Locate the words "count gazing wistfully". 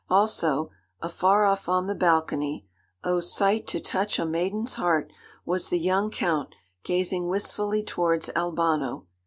6.09-7.83